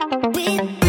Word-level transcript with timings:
With 0.00 0.83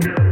California. 0.00 0.25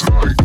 Hands, 0.00 0.41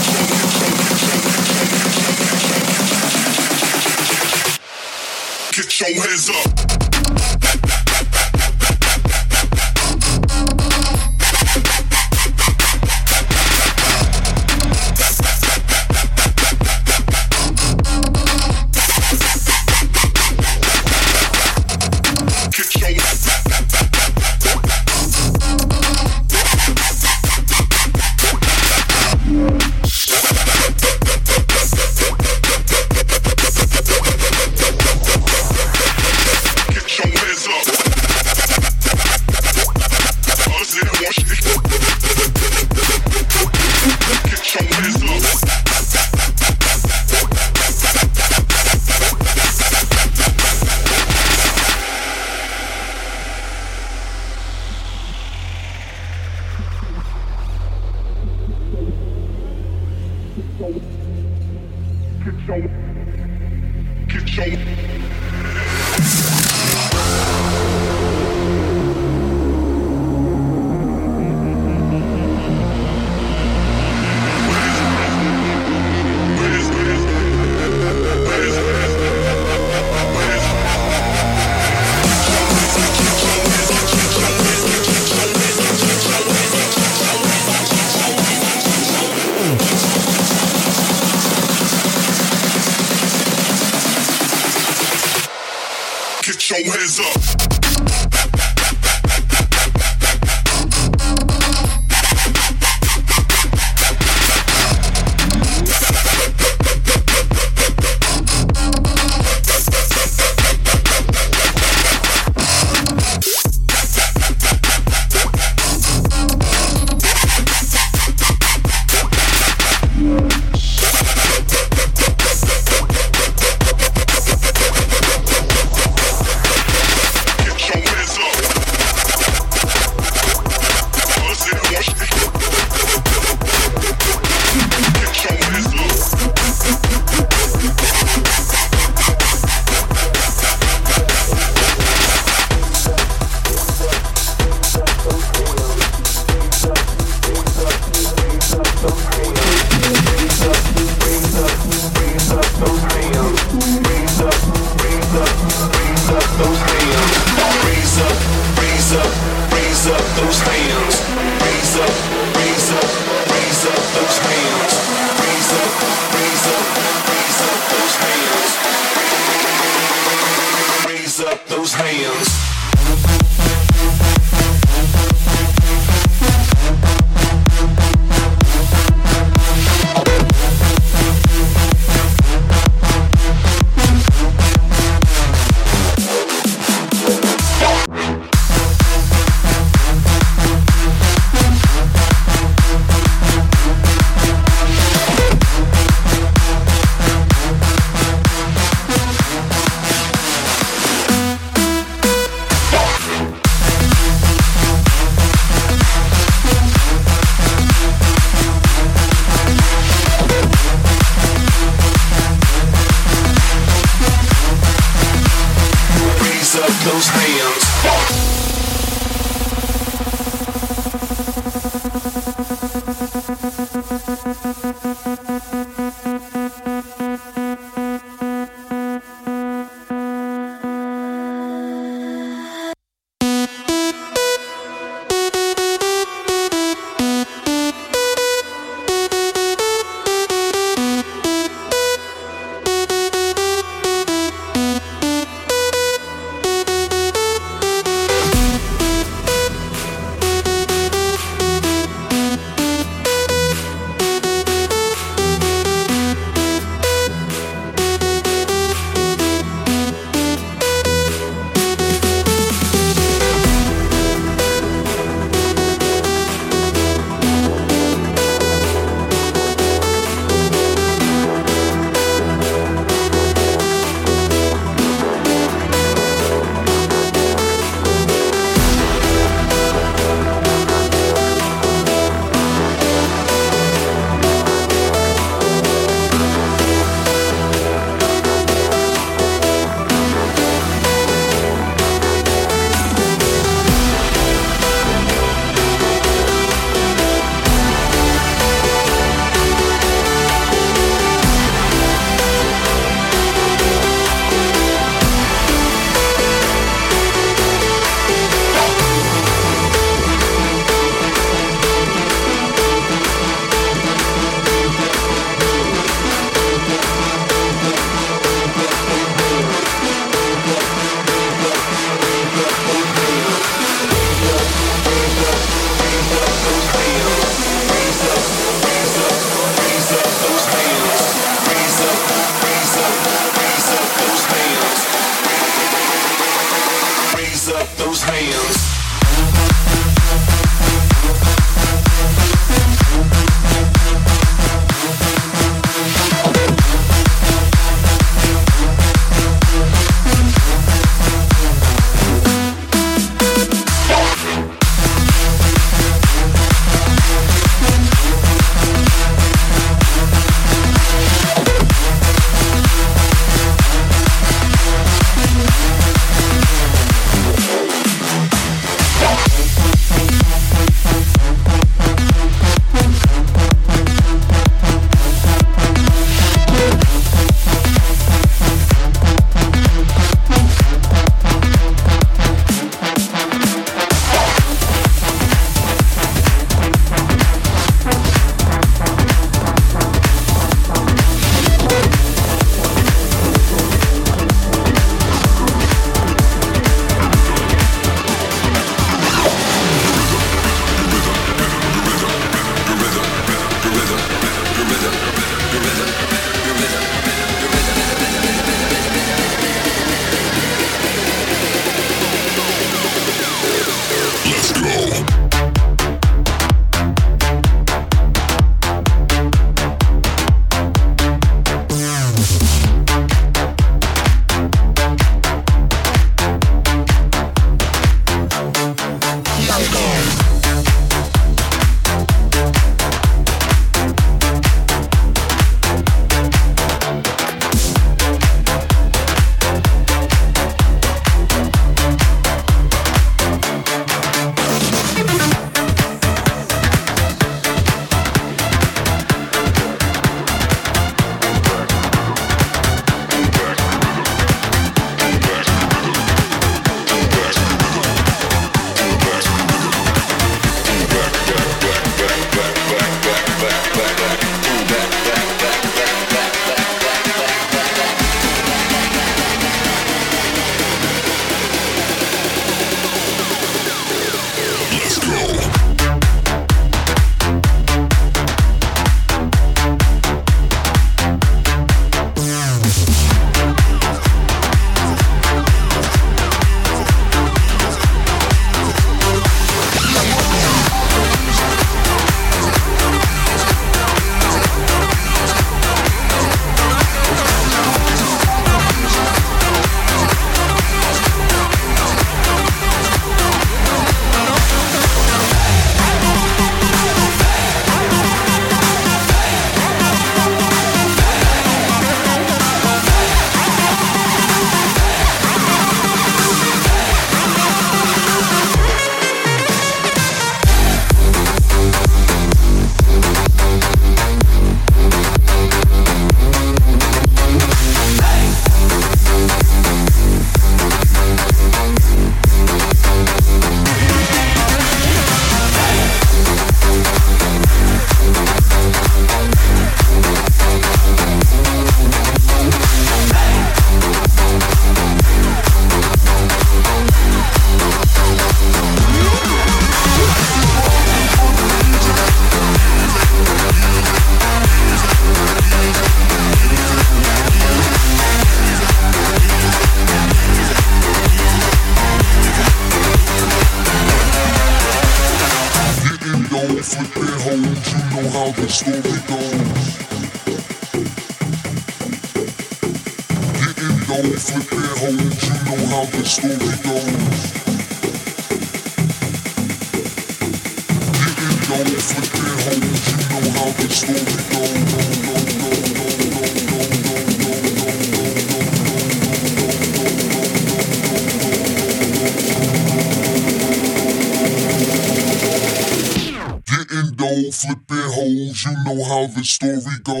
story 599.41 599.79
go 599.83 600.00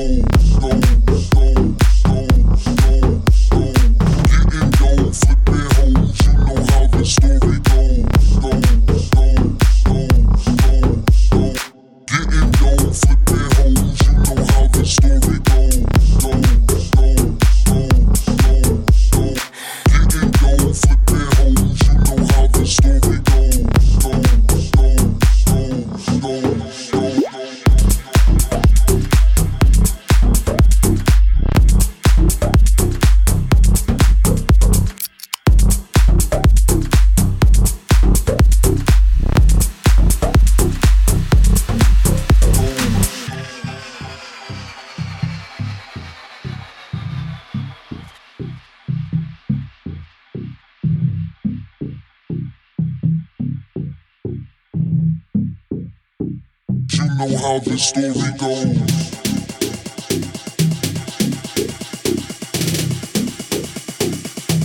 know 57.27 57.37
how 57.37 57.59
this 57.59 57.89
story 57.89 58.13
goes. 58.39 58.65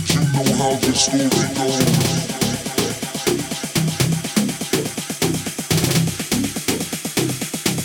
You 0.09 0.21
know 0.33 0.45
how 0.57 0.73
this 0.81 0.99
story 1.05 1.29
goes. 1.29 1.77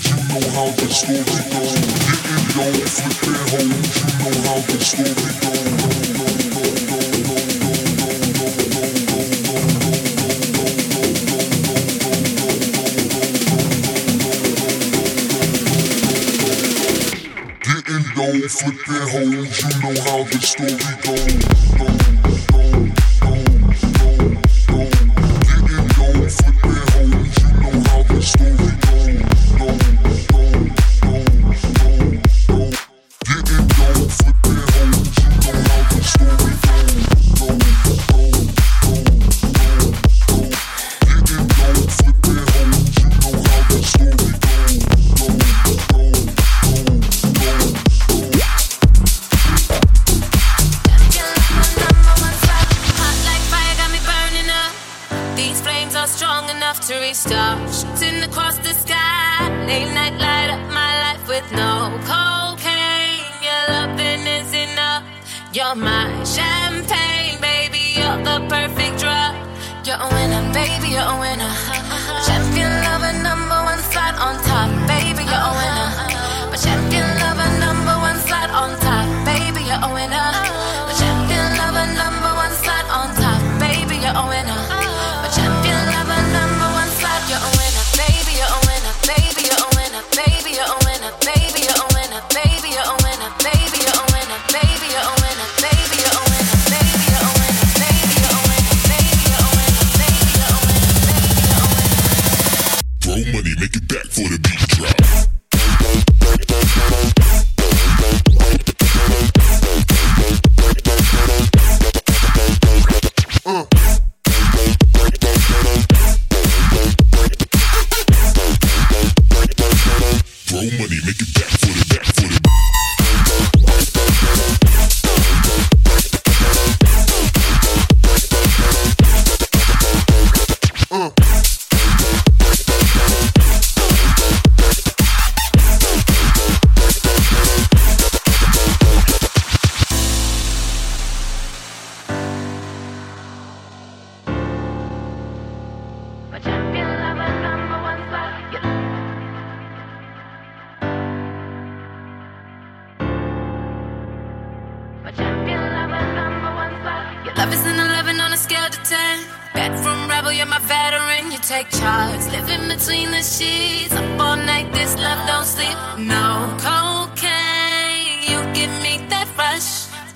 You 0.04 0.16
know 0.28 0.42
how 0.54 0.68
this 0.76 1.00
story 1.00 1.42
goes. 1.52 1.72
Getting 2.08 2.40
yo, 2.56 2.86
flipping 2.86 3.40
hoes. 3.50 3.62
You 3.62 4.24
know 4.24 4.34
how 4.48 4.58
this 4.68 4.84
story 4.90 5.32
goes. 5.40 5.81
Death 18.42 18.66
with 18.66 18.84
their 18.86 19.06
hoes, 19.06 19.62
you 19.62 19.68
know 19.82 20.02
how 20.02 20.24
the 20.24 20.40
story 20.40 20.76
goes. 21.04 21.51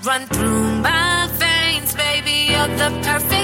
run 0.03 0.25
through 0.27 0.81
my 0.81 1.27
veins, 1.33 1.93
baby. 1.95 2.51
You're 2.51 2.67
the 2.77 2.89
perfect. 3.03 3.36